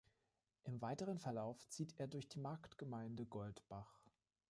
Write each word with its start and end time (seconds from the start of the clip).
Im 0.63 0.81
weiteren 0.81 1.19
Verlauf 1.19 1.69
zieht 1.69 1.93
er 1.99 2.07
durch 2.07 2.27
die 2.27 2.39
Marktgemeinde 2.39 3.27
Goldbach. 3.27 3.99